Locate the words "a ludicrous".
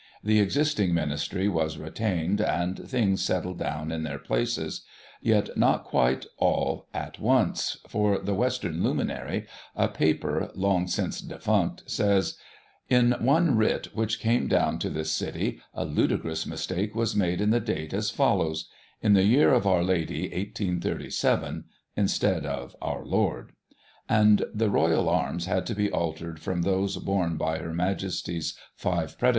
15.71-16.47